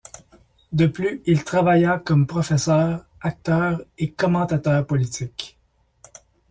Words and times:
De 0.71 0.87
plus, 0.87 1.21
il 1.27 1.43
travailla 1.43 1.99
comme 2.03 2.25
professeur, 2.25 3.05
acteur 3.21 3.83
et 3.99 4.09
commentateur 4.09 4.83
politique. 4.87 5.59